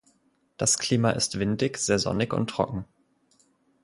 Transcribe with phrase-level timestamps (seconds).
[0.57, 2.85] Das Klima ist windig, sehr sonnig und trocken.